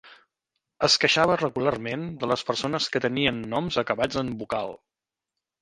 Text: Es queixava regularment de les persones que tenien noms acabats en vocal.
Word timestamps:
Es 0.87 0.93
queixava 1.03 1.35
regularment 1.41 2.07
de 2.23 2.31
les 2.33 2.45
persones 2.49 2.89
que 2.95 3.05
tenien 3.07 3.39
noms 3.55 3.81
acabats 3.83 4.21
en 4.23 4.37
vocal. 4.41 4.75